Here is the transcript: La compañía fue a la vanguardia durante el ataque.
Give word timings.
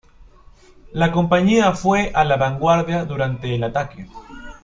La 0.93 1.11
compañía 1.11 1.73
fue 1.73 2.11
a 2.15 2.23
la 2.25 2.35
vanguardia 2.35 3.05
durante 3.05 3.53
el 3.53 3.63
ataque. 3.63 4.07